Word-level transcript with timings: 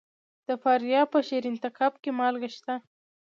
د 0.47 0.49
فاریاب 0.61 1.07
په 1.13 1.19
شیرین 1.27 1.55
تګاب 1.63 1.93
کې 2.01 2.11
مالګه 2.19 2.49
شته. 2.55 2.75